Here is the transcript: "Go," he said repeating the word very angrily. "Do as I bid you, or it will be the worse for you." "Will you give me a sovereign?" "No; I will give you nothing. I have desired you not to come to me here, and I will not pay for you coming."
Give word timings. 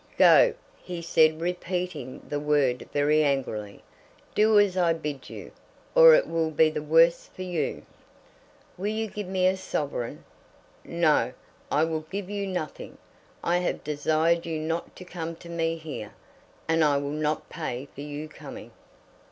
"Go," 0.17 0.55
he 0.81 0.99
said 1.03 1.41
repeating 1.41 2.23
the 2.27 2.39
word 2.39 2.89
very 2.91 3.23
angrily. 3.23 3.83
"Do 4.33 4.59
as 4.59 4.75
I 4.75 4.93
bid 4.93 5.29
you, 5.29 5.51
or 5.93 6.15
it 6.15 6.27
will 6.27 6.49
be 6.49 6.71
the 6.71 6.81
worse 6.81 7.27
for 7.27 7.43
you." 7.43 7.83
"Will 8.79 8.87
you 8.87 9.05
give 9.05 9.27
me 9.27 9.45
a 9.45 9.55
sovereign?" 9.55 10.23
"No; 10.83 11.33
I 11.69 11.83
will 11.83 12.01
give 12.09 12.31
you 12.31 12.47
nothing. 12.47 12.97
I 13.43 13.59
have 13.59 13.83
desired 13.83 14.47
you 14.47 14.57
not 14.57 14.95
to 14.95 15.05
come 15.05 15.35
to 15.35 15.49
me 15.49 15.75
here, 15.77 16.13
and 16.67 16.83
I 16.83 16.97
will 16.97 17.09
not 17.11 17.47
pay 17.49 17.87
for 17.93 18.01
you 18.01 18.27
coming." 18.27 18.71